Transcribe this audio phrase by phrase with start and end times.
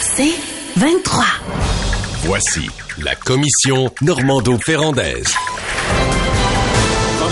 [0.00, 0.34] C'est
[0.76, 1.24] 23.
[2.24, 5.34] Voici la commission Normando-Ferrandaise.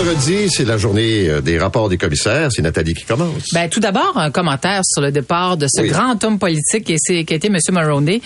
[0.03, 2.49] Vendredi, c'est la journée euh, des rapports des commissaires.
[2.51, 3.45] C'est Nathalie qui commence.
[3.53, 5.87] Ben, tout d'abord, un commentaire sur le départ de ce Oui.
[5.87, 7.57] grand homme politique qui, a été M.
[7.71, 8.21] Mulroney.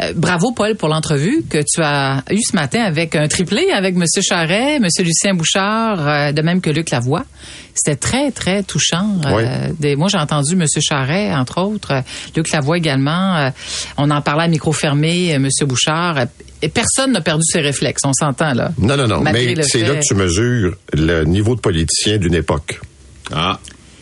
[0.00, 3.94] Euh, bravo, Paul, pour l'entrevue que tu as eue ce matin avec un triplé avec
[3.94, 4.04] M.
[4.22, 4.86] Charret, M.
[5.00, 7.26] Lucien Bouchard, euh, de même que Luc Lavoie.
[7.74, 9.16] C'était très, très touchant.
[9.26, 10.64] Euh, des, moi, j'ai entendu M.
[10.80, 12.02] Charret, entre autres,
[12.34, 13.52] Luc Lavoie également.
[13.98, 15.46] On en parlait à micro fermé, M.
[15.66, 16.24] Bouchard.
[16.62, 18.72] Et personne n'a perdu ses réflexes, on s'entend là.
[18.78, 19.20] Non, non, non.
[19.20, 22.80] Mais c'est fait- là que tu mesures le niveau de politicien d'une époque.
[23.32, 23.60] Ah,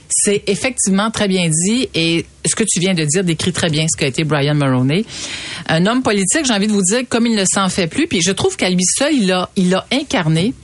[0.09, 3.87] C'est effectivement très bien dit et ce que tu viens de dire décrit très bien
[3.92, 5.05] ce qu'a été Brian Mulroney.
[5.69, 8.23] Un homme politique, j'ai envie de vous dire, comme il ne s'en fait plus, puis
[8.23, 10.54] je trouve qu'à lui seul, il a, il a incarné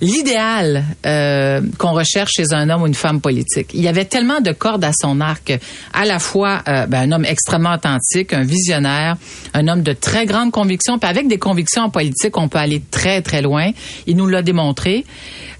[0.00, 3.70] l'idéal euh, qu'on recherche chez un homme ou une femme politique.
[3.74, 5.58] Il y avait tellement de cordes à son arc,
[5.92, 9.16] à la fois euh, ben, un homme extrêmement authentique, un visionnaire,
[9.54, 13.22] un homme de très grande conviction, avec des convictions en politique, on peut aller très
[13.22, 13.70] très loin.
[14.06, 15.04] Il nous l'a démontré.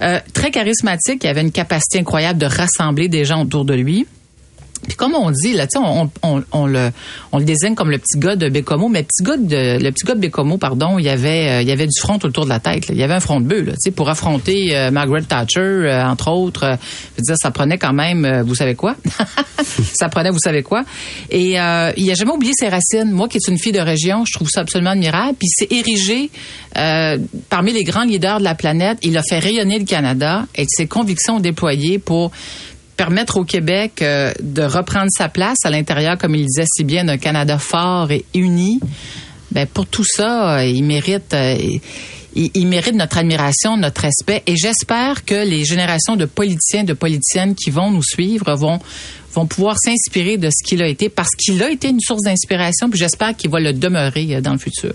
[0.03, 4.07] Euh, très charismatique, il avait une capacité incroyable de rassembler des gens autour de lui.
[4.91, 6.91] Puis comme on dit, là, on, on, on le,
[7.31, 10.05] on le désigne comme le petit gars de Bécomo, mais petit gars de, le petit
[10.05, 12.59] gars de Bécomo, pardon, il y avait, euh, il avait du front autour de la
[12.59, 12.87] tête.
[12.89, 16.63] Il y avait un front de bœuf, pour affronter euh, Margaret Thatcher, euh, entre autres.
[16.65, 18.97] Je veux dire, ça prenait quand même, vous savez quoi?
[19.95, 20.83] Ça prenait, vous savez quoi?
[21.31, 23.11] Et il a jamais oublié ses racines.
[23.11, 25.37] Moi, qui est une fille de région, je trouve ça absolument admirable.
[25.39, 26.31] Puis il s'est érigé
[27.51, 28.99] parmi les grands leaders de la planète.
[29.03, 32.33] Il a fait rayonner le Canada et ses convictions déployées pour
[33.01, 37.07] permettre au Québec euh, de reprendre sa place à l'intérieur, comme il disait si bien,
[37.07, 38.79] d'un Canada fort et uni.
[39.53, 41.57] Ben, pour tout ça, euh, il mérite, euh,
[42.35, 44.43] il, mérite notre admiration, notre respect.
[44.47, 48.81] Et j'espère que les générations de politiciens, de politiciennes qui vont nous suivre vont
[49.35, 52.91] vont pouvoir s'inspirer de ce qu'il a été parce qu'il a été une source d'inspiration
[52.91, 54.93] puis j'espère qu'il va le demeurer euh, dans le futur.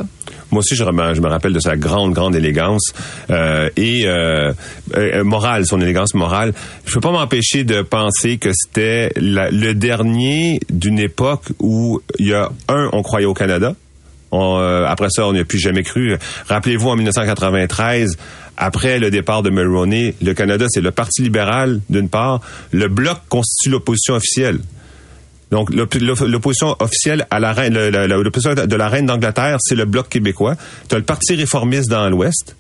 [0.51, 2.93] Moi aussi, je, me- rappelle de sa grande, grande élégance
[3.29, 4.53] euh, et euh,
[4.95, 6.53] euh, morale, son élégance morale.
[6.85, 12.33] Je peux pas m'empêcher de penser que c'était le dernier d'une époque où il y
[12.33, 13.75] a un, on croyait au Canada.
[14.59, 16.15] Euh, après ça, on n'y a plus jamais cru.
[16.47, 18.17] Rappelez-vous, en 1993,
[18.57, 22.41] après le départ de Mulroney, le Canada, c'est le Parti libéral, d'une part.
[22.71, 24.59] Le Bloc constitue l'opposition officielle.
[25.51, 29.85] Donc, l'op- l'op- l'opposition officielle à la reine, l'opposition de la reine d'Angleterre, c'est le
[29.85, 30.55] bloc québécois.
[30.89, 32.55] Tu as le Parti réformiste dans l'Ouest.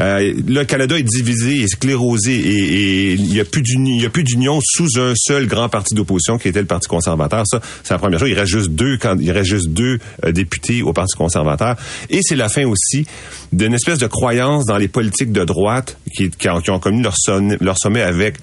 [0.00, 5.12] Euh, le Canada est divisé, est sclérosé et il n'y a plus d'union sous un
[5.16, 7.44] seul grand parti d'opposition qui était le Parti conservateur.
[7.46, 8.28] Ça, c'est la première chose.
[8.28, 11.76] Il reste juste deux, il reste juste deux euh, députés au Parti conservateur.
[12.10, 13.06] Et c'est la fin aussi
[13.52, 17.02] d'une espèce de croyance dans les politiques de droite qui, qui ont, qui ont connu
[17.02, 18.36] leur, sommet avec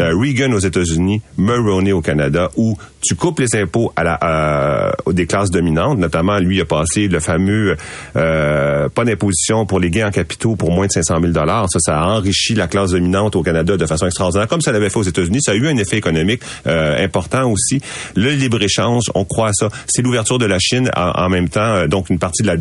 [0.00, 2.76] Reagan aux États-Unis, Mulroney au Canada, où
[3.06, 5.98] tu coupes les impôts à la, euh, des classes dominantes.
[5.98, 7.76] Notamment, lui a passé le fameux
[8.16, 12.00] euh, pas d'imposition pour les gains en capitaux pour moins de 500 000 Ça, ça
[12.00, 15.02] a enrichi la classe dominante au Canada de façon extraordinaire, comme ça l'avait fait aux
[15.04, 15.40] États-Unis.
[15.42, 17.80] Ça a eu un effet économique euh, important aussi.
[18.14, 19.68] Le libre-échange, on croit à ça.
[19.86, 21.60] C'est l'ouverture de la Chine en, même temps.
[21.74, 22.56] euh, donc, une partie de la,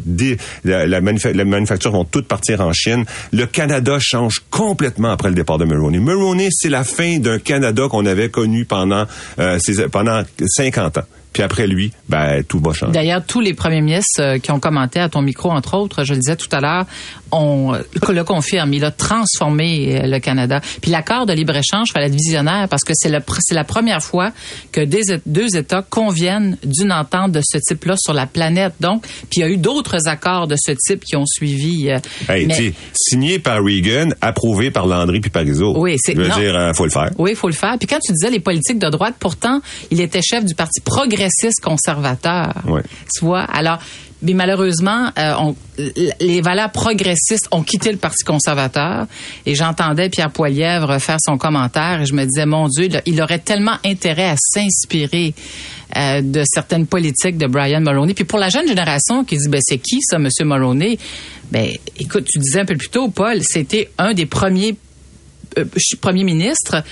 [0.64, 1.00] la, la,
[1.34, 3.06] la manufacture vont toutes partir en Chine.
[3.34, 6.00] Le Canada change complètement après le départ de Mulroney.
[6.00, 9.06] Mulroney, c'est la fin d'un Canada qu'on avait connu pendant,
[9.40, 9.58] euh,
[9.92, 11.04] pendant 50 ans.
[11.36, 12.94] Puis après lui, ben, tout va changer.
[12.94, 16.14] D'ailleurs, tous les premiers ministres euh, qui ont commenté à ton micro, entre autres, je
[16.14, 16.86] le disais tout à l'heure,
[17.34, 17.80] on euh,
[18.14, 18.74] le confirme.
[18.74, 20.62] Il a transformé euh, le Canada.
[20.82, 24.32] Puis l'accord de libre-échange fallait être visionnaire parce que c'est la première fois
[24.72, 28.76] que des, deux États conviennent d'une entente de ce type-là sur la planète.
[28.80, 31.90] Donc, puis il y a eu d'autres accords de ce type qui ont suivi.
[32.30, 35.74] Hey, mais- signé par Reagan, approuvé par Landry puis Parizeau.
[35.78, 36.40] Oui, c'est- Je veux non.
[36.40, 37.10] dire, euh, faut le faire.
[37.18, 37.76] Oui, il faut le faire.
[37.78, 39.60] Puis quand tu disais les politiques de droite, pourtant,
[39.92, 41.25] il était chef du Parti progressiste
[41.62, 42.54] conservateur.
[42.68, 42.82] Ouais.
[43.14, 43.42] Tu vois?
[43.44, 43.80] Alors,
[44.22, 45.56] mais malheureusement, euh, on-
[46.20, 49.06] les valeurs progressistes ont quitté le Parti conservateur.
[49.46, 53.40] Et j'entendais Pierre Poilièvre faire son commentaire et je me disais, mon Dieu, il aurait
[53.40, 55.34] tellement intérêt à s'inspirer
[55.96, 58.14] euh, de certaines politiques de Brian Mulroney.
[58.14, 60.98] Puis pour la jeune génération qui dit, ben c'est qui ça, Monsieur Mulroney?
[61.52, 64.76] Ben, écoute, tu disais un peu plus tôt, Paul, c'était un des premiers
[65.58, 65.66] euh,
[66.02, 66.84] premier ministre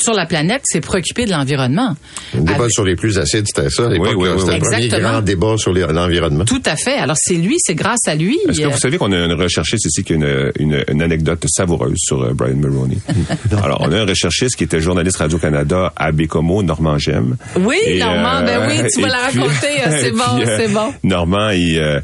[0.00, 1.94] sur la planète s'est préoccupé de l'environnement.
[2.34, 4.04] Le débat Avec- sur les plus acides, c'était ça oui, là.
[4.16, 4.54] oui, c'était oui.
[4.54, 5.10] le premier Exactement.
[5.10, 6.44] grand débat sur l'environnement.
[6.44, 6.94] Tout à fait.
[6.96, 8.38] Alors c'est lui, c'est grâce à lui.
[8.48, 11.02] Est-ce que euh, vous savez qu'on a une recherchiste ici qui a une, une, une
[11.02, 12.98] anecdote savoureuse sur euh, Brian Mulroney?
[13.62, 17.36] Alors, on a un recherchiste qui était journaliste Radio-Canada à Bécomo, Normand Gem.
[17.60, 20.72] Oui, Et, Normand, ben oui, tu et vas la raconter, euh, c'est bon, euh, c'est
[20.72, 20.92] bon.
[21.02, 21.78] Normand, il...
[21.78, 22.00] euh,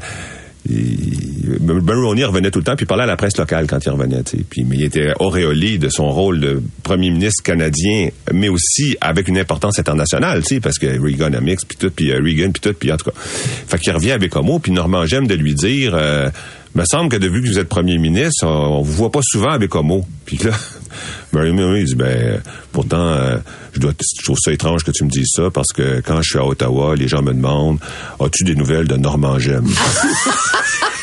[0.69, 4.23] il- Mulroney revenait tout le temps, puis parlait à la presse locale quand il revenait.
[4.49, 9.27] Puis, mais il était auréolé de son rôle de premier ministre canadien, mais aussi avec
[9.27, 12.73] une importance internationale, tu sais, parce que Reaganomics, puis tout, puis euh, Reagan, puis tout,
[12.73, 13.17] puis en tout cas.
[13.17, 15.93] Fait qu'il revient avec Homo, puis Normand j'aime de lui dire...
[15.95, 16.29] Euh,
[16.75, 19.75] me semble que depuis que vous êtes premier ministre, on, vous voit pas souvent avec
[19.75, 20.05] Homo.
[20.25, 20.51] Puis là,
[21.33, 23.37] Mary Mary dit, ben, pourtant, euh,
[23.73, 26.29] je, dois, je trouve ça étrange que tu me dises ça parce que quand je
[26.29, 27.79] suis à Ottawa, les gens me demandent,
[28.19, 29.65] as-tu des nouvelles de Normand Gem?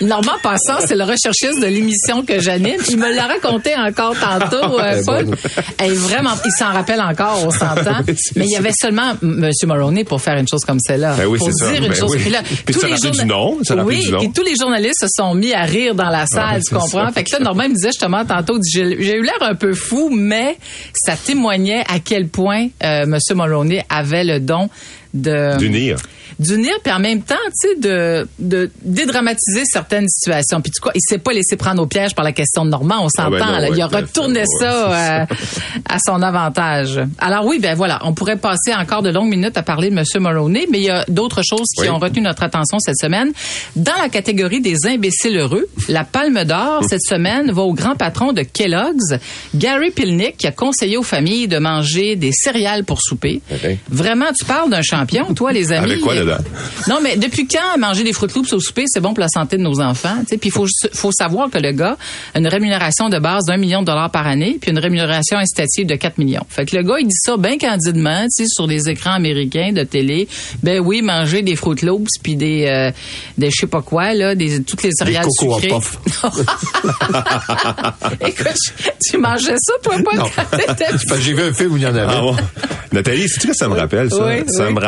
[0.00, 2.80] Normand Passant, c'est le recherchiste de l'émission que j'anime.
[2.88, 5.26] Il me l'a raconté encore tantôt, euh, est Paul.
[5.78, 7.98] Elle est vraiment, il s'en rappelle encore, on s'entend.
[8.08, 9.50] Oui, Mais il y avait seulement M.
[9.66, 11.14] Mulroney pour faire une chose comme celle-là.
[11.16, 11.70] Ben oui, pour c'est ça.
[11.72, 12.12] dire une Ben chose.
[12.12, 12.18] oui.
[12.20, 14.20] Puis là, Puis tous les journa- du nom, Oui, du nom.
[14.20, 17.06] et tous les journalistes se sont mis à rire dans la salle, Ah, tu comprends?
[17.06, 17.12] ça.
[17.12, 18.82] Fait que là, Normand me disait justement tantôt, j'ai
[19.16, 20.56] eu l'air un peu fou, mais
[20.94, 23.18] ça témoignait à quel point euh, M.
[23.34, 24.68] Mulroney avait le don
[25.14, 25.96] de D'unir.
[26.38, 30.60] d'unir puis en même temps tu sais de de dédramatiser certaines situations.
[30.60, 33.04] Puis tu quoi il s'est pas laissé prendre au piège par la question de Normand
[33.04, 35.26] on s'entend Ah ben ouais, il a retourné ça euh,
[35.88, 37.00] à son avantage.
[37.18, 40.20] Alors oui ben voilà on pourrait passer encore de longues minutes à parler de monsieur
[40.20, 41.88] Mulroney mais il y a d'autres choses qui Oui.
[41.90, 43.32] ont retenu notre attention cette semaine.
[43.76, 48.32] Dans la catégorie des imbéciles heureux la Palme d'or cette semaine va au grand patron
[48.32, 49.14] de Kellogg's
[49.54, 53.40] Gary Pilnick qui a conseillé aux familles de manger des céréales pour souper.
[53.90, 56.38] Vraiment tu parles d'un champion toi les amis Avec quoi dedans?
[56.88, 59.56] non, mais depuis quand manger des Fruit Loops au souper, c'est bon pour la santé
[59.56, 60.16] de nos enfants?
[60.28, 61.96] Puis il faut, faut savoir que le gars
[62.34, 65.86] a une rémunération de base d'un million de dollars par année, puis une rémunération incitative
[65.86, 66.44] de 4 millions.
[66.48, 69.72] Fait que le gars, il dit ça bien candidement, tu sais, sur des écrans américains
[69.72, 70.28] de télé.
[70.62, 72.90] Ben oui, manger des Fruit Loops, puis des, euh,
[73.36, 75.68] des je sais pas quoi, là, des, toutes les céréales Coco sucrées.
[75.68, 75.98] Puff.
[78.20, 78.56] Écoute,
[79.08, 82.06] tu mangeais ça, toi, pas J'ai vu un film où il y en avait.
[82.08, 82.36] Ah bon?
[82.92, 84.24] Nathalie, sais-tu que ça me rappelle, ça?
[84.24, 84.72] Oui, ça oui.
[84.74, 84.87] me rappelle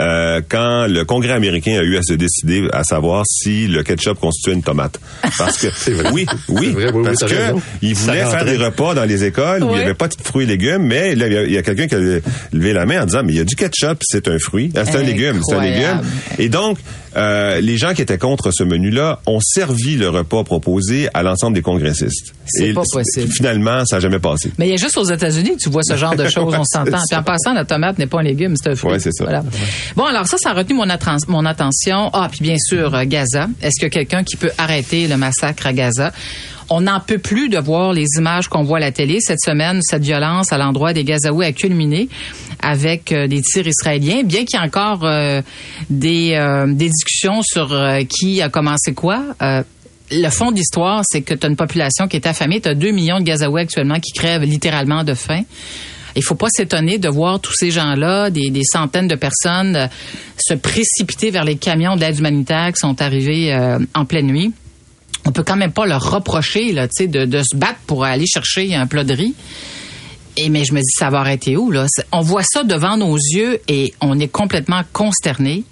[0.00, 4.18] euh, quand le Congrès américain a eu à se décider à savoir si le ketchup
[4.18, 4.98] constituait une tomate.
[5.38, 6.10] Parce que vrai.
[6.12, 7.62] oui, oui, vrai, parce que raison.
[7.80, 10.14] ils Ça voulaient faire des repas dans les écoles où il n'y avait pas de
[10.22, 13.06] fruits et légumes, mais là, il y a, quelqu'un qui a levé la main en
[13.06, 15.54] disant mais il y a du ketchup, c'est un fruit, Ah, c'est un légume, c'est
[15.54, 16.00] un légume.
[16.38, 16.78] Et donc
[17.16, 21.54] euh, les gens qui étaient contre ce menu-là ont servi le repas proposé à l'ensemble
[21.54, 22.34] des congressistes.
[22.46, 23.30] C'est pas possible.
[23.30, 24.50] Finalement, ça n'a jamais passé.
[24.58, 26.64] Mais il y a juste aux États-Unis que tu vois ce genre de choses, on
[26.64, 26.98] s'entend.
[27.08, 28.92] Puis en passant, la tomate n'est pas un légume, c'est un fruit.
[28.92, 29.24] Ouais, c'est ça.
[29.24, 29.44] Voilà.
[29.96, 30.86] Bon, alors ça, ça a retenu mon,
[31.28, 32.10] mon attention.
[32.12, 33.48] Ah, puis bien sûr, euh, Gaza.
[33.60, 36.12] Est-ce a quelqu'un qui peut arrêter le massacre à Gaza?
[36.74, 39.20] On n'en peut plus de voir les images qu'on voit à la télé.
[39.20, 42.08] Cette semaine, cette violence à l'endroit des Gazaouis a culminé
[42.62, 45.42] avec euh, des tirs israéliens, bien qu'il y ait encore euh,
[45.90, 47.78] des, euh, des discussions sur
[48.08, 49.22] qui a commencé quoi.
[50.10, 52.62] Le fond de l'histoire, c'est que tu as une population qui est affamée.
[52.62, 55.42] Tu as 2 millions de Gazaouis actuellement qui crèvent littéralement de faim.
[56.16, 59.90] Il faut pas s'étonner de voir tous ces gens-là, des, des centaines de personnes,
[60.38, 63.54] se précipiter vers les camions d'aide humanitaire qui sont arrivés
[63.94, 64.52] en pleine nuit.
[65.24, 68.74] On peut quand même pas leur reprocher là, de, de se battre pour aller chercher
[68.74, 69.34] un plat de riz.
[70.36, 71.86] Et mais je me dis, ça va arrêter où là?
[72.10, 75.64] On voit ça devant nos yeux et on est complètement consterné.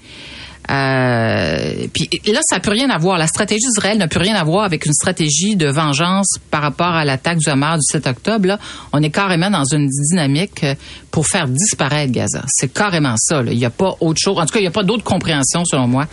[0.70, 3.18] Euh, puis là, ça n'a plus rien à voir.
[3.18, 6.94] La stratégie d'Israël n'a plus rien à voir avec une stratégie de vengeance par rapport
[6.94, 8.46] à l'attaque du Hamas du 7 octobre.
[8.46, 8.58] Là,
[8.92, 10.74] on est carrément dans une dynamique euh,
[11.10, 12.42] pour faire disparaître Gaza.
[12.46, 13.42] C'est carrément ça.
[13.42, 13.50] là.
[13.52, 14.38] Il n'y a pas autre chose.
[14.38, 16.06] En tout cas, il n'y a pas d'autre compréhension, selon moi,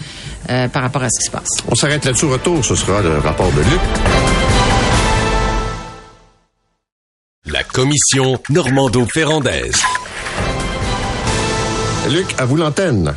[0.49, 1.49] euh, par rapport à ce qui se passe.
[1.69, 2.25] On s'arrête là-dessus.
[2.25, 3.79] Retour, ce sera le rapport de Luc.
[7.45, 9.81] La commission Normando-Ferrandaise.
[12.09, 13.13] Luc, à vous l'antenne.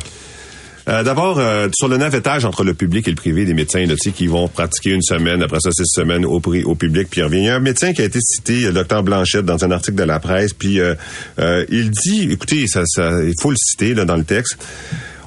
[0.87, 3.95] Euh, D'abord, euh, sur le navettage entre le public et le privé des médecins, là,
[3.95, 7.49] qui vont pratiquer une semaine, après ça, six semaines au, au public, puis il y
[7.49, 10.19] a un médecin qui a été cité, le docteur Blanchette, dans un article de la
[10.19, 10.95] presse, puis euh,
[11.39, 14.57] euh, il dit, écoutez, ça, ça, il faut le citer dans le texte,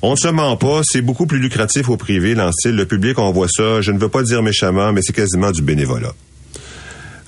[0.03, 2.87] on ne se ment pas, c'est beaucoup plus lucratif au privé, dans le style, le
[2.87, 6.13] public, on voit ça, je ne veux pas dire méchamment, mais c'est quasiment du bénévolat.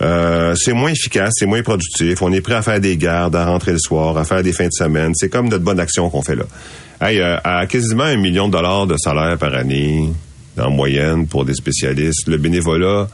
[0.02, 2.20] Euh, c'est moins efficace, c'est moins productif.
[2.22, 4.66] On est prêt à faire des gardes, à rentrer le soir, à faire des fins
[4.66, 5.12] de semaine.
[5.14, 6.44] C'est comme notre bonne action qu'on fait là.
[7.00, 10.08] Hey, euh, à quasiment un million de dollars de salaire par année,
[10.58, 13.08] en moyenne, pour des spécialistes, le bénévolat,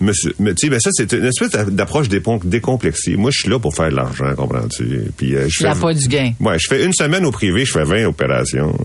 [0.00, 3.16] Monsieur, mais tu sais, ben ça c'est une espèce d'approche décomplexée.
[3.16, 5.10] Moi, je suis là pour faire de l'argent, comprends-tu?
[5.16, 6.32] Puis euh, je fais pas du gain.
[6.38, 8.78] Ouais, je fais une semaine au privé, je fais 20 opérations.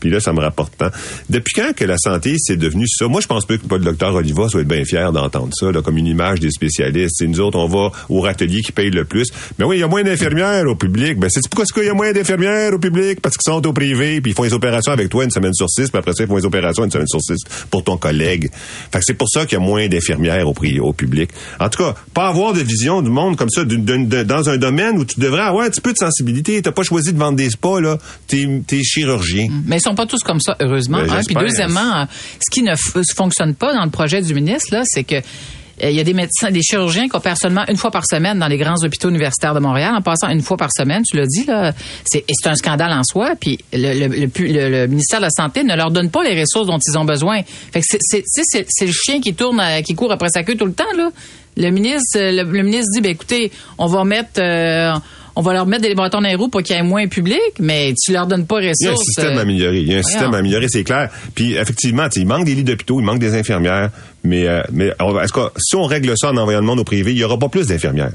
[0.00, 0.90] Puis là, ça me rapporte tant.
[1.30, 3.08] Depuis quand que la santé, c'est devenu ça?
[3.08, 5.96] Moi, je pense pas que le docteur Oliva soit bien fier d'entendre ça, là, comme
[5.98, 7.16] une image des spécialistes.
[7.18, 9.28] C'est nous autres, on va au râtelier qui paye le plus.
[9.58, 11.18] Mais oui, il y a moins d'infirmières au public.
[11.18, 13.20] Ben, c'est pourquoi est-ce qu'il y a moins d'infirmières au public?
[13.20, 15.68] Parce qu'ils sont au privé, puis ils font les opérations avec toi une semaine sur
[15.68, 17.36] six, puis après ça, ils font les opérations une semaine sur six
[17.70, 18.48] pour ton collègue.
[18.92, 21.30] Fait que c'est pour ça qu'il y a moins d'infirmières au, au public.
[21.60, 24.48] En tout cas, pas avoir de vision du monde comme ça d'une- d'une- de- dans
[24.48, 26.60] un domaine où tu devrais avoir un petit peu de sensibilité.
[26.62, 27.98] T'as pas choisi de vendre des spas, là.
[28.26, 29.46] T'es, t'es chirurgien.
[29.86, 30.98] Sont pas tous comme ça, heureusement.
[30.98, 31.20] Ben, hein.
[31.26, 32.04] Puis deuxièmement, euh,
[32.44, 32.74] ce qui ne
[33.16, 36.14] fonctionne pas dans le projet du ministre, là, c'est que euh, il y a des
[36.14, 39.52] médecins, des chirurgiens qui opèrent seulement une fois par semaine dans les grands hôpitaux universitaires
[39.54, 41.72] de Montréal, en passant une fois par semaine, tu l'as dit, là.
[42.04, 43.32] C'est, et c'est un scandale en soi.
[43.38, 46.24] Puis le, le, le pu- le- le ministère de la Santé ne leur donne pas
[46.24, 47.42] les ressources dont ils ont besoin.
[47.72, 50.72] Fait que c'est, le chien qui tourne, à- qui court après sa queue tout le
[50.72, 51.10] temps, là.
[51.58, 54.94] Le ministre, euh, le, le ministre dit, ben écoutez, on va mettre, euh,
[55.36, 57.38] on va leur mettre des bâtons dans les roues pour qu'il y ait moins public,
[57.60, 59.04] mais tu leur donnes pas Il y a un ressources.
[59.04, 59.80] système euh, amélioré.
[59.80, 61.10] Il y a un système amélioré, c'est clair.
[61.34, 63.90] Puis effectivement, tu sais, il manque des lits d'hôpitaux, il manque des infirmières,
[64.24, 67.12] mais euh, mais est-ce que si on règle ça en envoyant le monde au privé,
[67.12, 68.12] il y aura pas plus d'infirmières?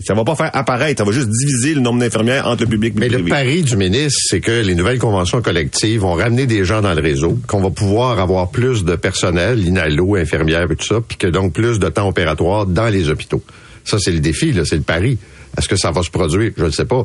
[0.00, 2.94] Ça va pas faire apparaître, ça va juste diviser le nombre d'infirmières entre le public
[2.96, 6.64] et Mais le pari du ministre, c'est que les nouvelles conventions collectives vont ramener des
[6.64, 10.86] gens dans le réseau, qu'on va pouvoir avoir plus de personnel, inalo, infirmières et tout
[10.86, 13.42] ça, puis que donc plus de temps opératoire dans les hôpitaux.
[13.84, 15.18] Ça, c'est le défi, là, c'est le pari.
[15.58, 16.52] Est-ce que ça va se produire?
[16.56, 17.04] Je ne sais pas.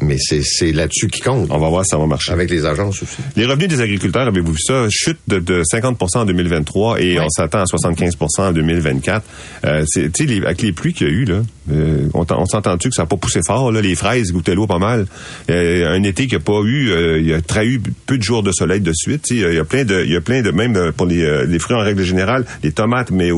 [0.00, 1.48] Mais c'est, c'est là-dessus qui compte.
[1.50, 2.30] On va voir si ça va marcher.
[2.30, 3.16] Avec les agences aussi.
[3.34, 7.24] Les revenus des agriculteurs, avez-vous vu ça, chute de, de 50% en 2023 et Ouais.
[7.24, 9.24] on s'attend à 75% en 2024.
[9.64, 12.46] Euh, sais, les- avec les pluies qu'il y a eu, là, euh, on, t'en- on
[12.46, 15.06] s'entend-tu que ça n'a pas poussé fort, là, les fraises goûtaient l'eau pas mal.
[15.50, 18.22] Euh, un été qui a pas eu, euh, il y a très eu peu de
[18.22, 19.22] jours de soleil de suite.
[19.22, 21.06] tu sais, Il y a plein de, il y a plein de, même euh, pour
[21.06, 23.30] les, euh, les fruits en règle générale, les tomates, mais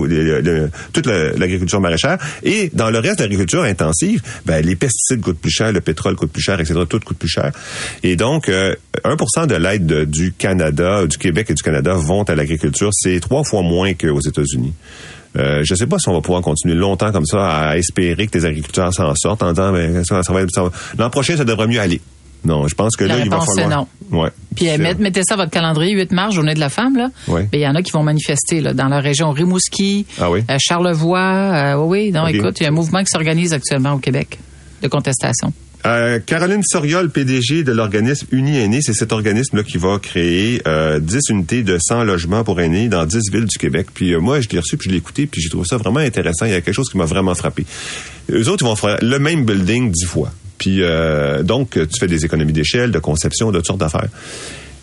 [0.92, 2.18] toute la- l'agriculture maraîchère.
[2.42, 6.16] Et dans le reste de l'agriculture intensive, ben, les pesticides coûtent plus cher, le pétrole
[6.16, 6.80] coûte plus cher, etc.
[6.88, 7.52] Tout coûte plus cher.
[8.02, 12.22] Et donc, euh, 1% de l'aide de- du Canada, du Québec et du Canada vont
[12.24, 12.90] à l'agriculture.
[12.92, 14.72] C'est trois fois moins qu'aux États-Unis.
[15.38, 18.36] Euh, je sais pas si on va pouvoir continuer longtemps comme ça à espérer que
[18.38, 21.36] les agriculteurs s'en sortent en disant ben, ça, ça va être- ça va- l'an prochain
[21.36, 22.00] ça devrait mieux aller.
[22.44, 23.86] Non, je pense que La là il va falloir.
[24.10, 24.30] Ouais.
[24.56, 27.10] Puis euh, mettez ça à votre calendrier, 8 mars, journée de la femme, là.
[27.28, 27.42] Ouais.
[27.52, 30.42] Ben, Il y en a qui vont manifester là, dans la région Rimouski, Ah oui?
[30.50, 31.20] euh, Charlevoix.
[31.20, 34.38] euh, oui, non, écoute, il y a un mouvement qui s'organise actuellement au Québec
[34.82, 35.52] de contestation.
[35.86, 41.00] Euh, Caroline Soriol, PDG de l'organisme Uni Aînés, c'est cet organisme-là qui va créer euh,
[41.00, 43.86] 10 unités de 100 logements pour aînés dans 10 villes du Québec.
[43.92, 46.00] Puis euh, moi, je l'ai reçu, puis je l'ai écouté, puis j'ai trouvé ça vraiment
[46.00, 46.44] intéressant.
[46.44, 47.64] Il y a quelque chose qui m'a vraiment frappé.
[48.30, 50.30] Eux autres, ils vont faire le même building 10 fois.
[50.58, 54.08] Puis euh, donc, tu fais des économies d'échelle, de conception, de toutes sortes d'affaires.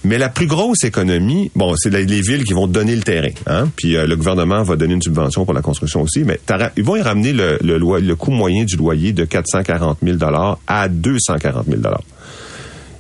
[0.04, 3.30] Mais la plus grosse économie, bon, c'est les, les villes qui vont donner le terrain,
[3.48, 3.70] hein.
[3.76, 6.40] Puis euh, le gouvernement va donner une subvention pour la construction aussi, mais
[6.78, 10.18] ils vont y ramener le, coût moyen du loyer de 440 000
[10.68, 11.82] à 240 000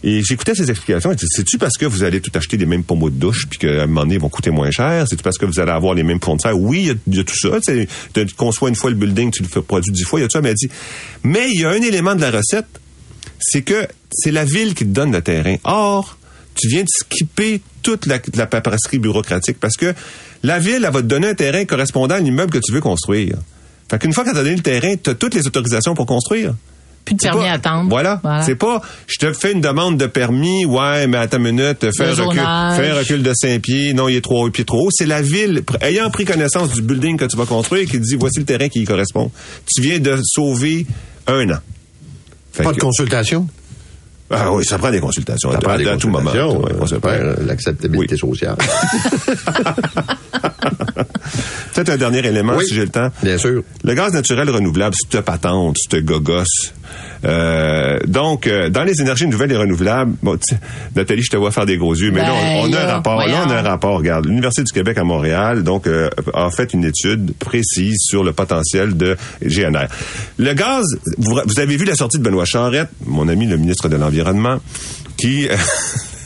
[0.04, 1.12] et j'écoutais ces explications.
[1.18, 3.88] C'est-tu parce que vous allez tout acheter des mêmes pommeaux de douche puis qu'à un
[3.88, 5.06] moment donné, ils vont coûter moins cher?
[5.08, 6.58] C'est-tu parce que vous allez avoir les mêmes fournisseurs?
[6.58, 7.60] Oui, il y a- tout ça.
[8.14, 10.28] Tu conçois une fois le building, tu le fais produire dix fois, il y a
[10.28, 10.42] tout ça.
[10.42, 10.70] Mais elle dit,
[11.24, 12.68] mais il y a un élément de la recette,
[13.40, 15.56] c'est que c'est la ville qui te donne le terrain.
[15.64, 16.18] Or,
[16.58, 19.94] tu viens de skipper toute la, la paperasserie bureaucratique parce que
[20.44, 23.38] la ville, elle va te donner un terrain correspondant à l'immeuble que tu veux construire.
[23.90, 26.54] Fait qu'une fois qu'elle t'a donné le terrain, tu as toutes les autorisations pour construire.
[27.06, 27.90] Plus de permis pas- à attendre.
[27.90, 28.22] Voilà.
[28.46, 32.04] C'est pas, je te fais une demande de permis, ouais, mais à ta minute, fais
[32.04, 32.42] un, recul,
[32.76, 34.92] fais un recul de 5 pieds, non, il est 3 pieds trop haut.
[34.92, 38.18] C'est la ville, ayant pris connaissance du building que tu vas construire, qui te dit,
[38.20, 39.32] voici le terrain qui y correspond.
[39.74, 40.86] Tu viens de sauver
[41.28, 41.60] un an.
[42.52, 43.48] Fait Pas de que- consultation?
[44.30, 45.52] Ah oui, ça prend des consultations.
[45.52, 46.32] Ça à, prend à- des à tout moment.
[46.32, 47.46] consultations, euh, on se faire, prend.
[47.46, 48.20] l'acceptabilité Oui.
[48.32, 48.56] sociale.
[51.74, 52.66] Peut-être un dernier élément, Oui.
[52.66, 53.10] si j'ai le temps.
[53.22, 53.62] Bien sûr.
[53.84, 56.74] Le gaz naturel renouvelable, c'est patente, c'est gogosse.
[57.26, 60.60] Euh, donc, euh, dans les énergies nouvelles et renouvelables, bon, tu sais,
[60.96, 62.86] Nathalie, je te vois faire des gros yeux, mais là, on, on Ben, a un
[62.88, 63.28] là, rapport.
[63.28, 63.98] Là, on a un rapport.
[63.98, 68.34] Regarde, l'Université du Québec à Montréal, donc, euh, a fait une étude précise sur le
[68.34, 69.88] potentiel de GNR.
[70.38, 70.86] Le gaz,
[71.18, 74.17] vous, vous avez vu la sortie de Benoît Charette, mon ami le ministre de l'Environnement,
[75.18, 75.48] qui...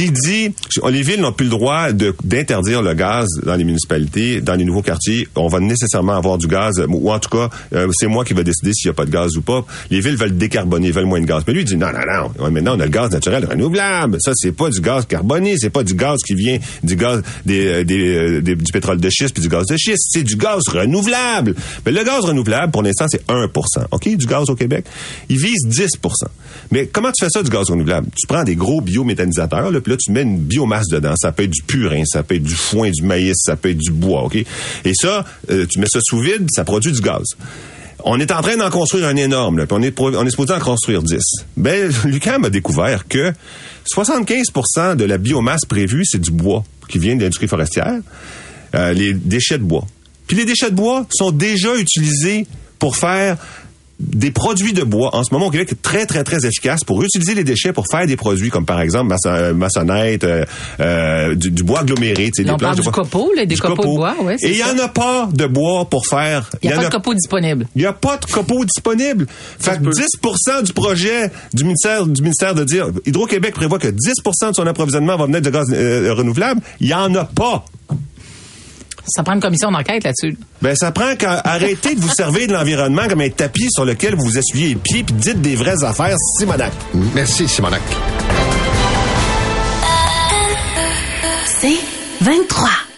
[0.00, 0.54] qui dit
[0.88, 4.80] les villes n'ont plus le droit d'interdire le gaz dans les municipalités, dans les nouveaux
[4.82, 5.28] quartiers.
[5.36, 8.44] On va nécessairement avoir du gaz, ou en tout cas, euh, c'est moi qui vais
[8.44, 9.64] décider s'il n'y a pas de gaz ou pas.
[9.90, 11.42] Les villes veulent décarboner, veulent moins de gaz.
[11.46, 12.50] Mais lui il dit non, non, non.
[12.50, 14.16] Maintenant on a le gaz naturel renouvelable.
[14.20, 17.66] Ça c'est pas du gaz carboné, c'est pas du gaz qui vient du gaz des,
[17.66, 20.06] euh, euh, des- du pétrole de schiste puis du gaz de schiste.
[20.10, 21.54] C'est du gaz renouvelable.
[21.84, 23.46] Mais le gaz renouvelable pour l'instant c'est 1
[23.90, 24.86] Ok, du gaz au Québec,
[25.28, 26.28] il vise 10%
[26.70, 28.08] Mais comment tu fais ça du gaz renouvelable?
[28.18, 31.14] Tu prends des gros biométhanisateurs, là, là tu mets une biomasse dedans.
[31.16, 33.78] Ça peut être du purin, ça peut être du foin, du maïs, ça peut être
[33.78, 34.36] du bois, ok?
[34.36, 37.24] Et ça, euh, tu mets ça sous vide, ça produit du gaz.
[38.04, 41.02] On est en train d'en construire un énorme, on est, on est supposé en construire
[41.02, 41.20] 10.
[41.56, 43.32] Ben, Lucam a découvert que
[43.94, 47.98] 75% de la biomasse prévue, c'est du bois qui vient de l'industrie forestière,
[48.74, 49.86] euh, les déchets de bois.
[50.26, 52.46] Puis les déchets de bois sont déjà utilisés
[52.78, 53.36] pour faire
[54.00, 57.34] des produits de bois en ce moment au Québec très très très efficaces pour utiliser
[57.34, 60.44] les déchets pour faire des produits comme par exemple maçon- maçonnette, euh,
[60.80, 62.92] euh, du, du bois aggloméré, tu sais, des on planches parle de du bois.
[63.04, 65.28] copeau, là, des Du copeaux de bois, ouais, c'est Et il y en a pas
[65.32, 66.50] de bois pour faire.
[66.62, 67.66] Il n'y a y en pas de copeaux disponibles.
[67.76, 69.26] il n'y a pas de copeaux disponibles.
[69.58, 74.50] Fait que 10% du projet du ministère du ministère de dire Hydro-Québec prévoit que 10%
[74.50, 77.64] de son approvisionnement va venir de gaz euh, renouvelable, il y en a pas.
[79.10, 80.36] Ça prend une commission d'enquête là-dessus.
[80.62, 84.14] Ben ça prend qu'à arrêter de vous servir de l'environnement comme un tapis sur lequel
[84.14, 86.72] vous vous essuyez les pieds puis dites des vraies affaires, Simonac.
[87.14, 87.82] Merci, Simonac.
[91.46, 91.78] C'est
[92.20, 92.89] 23.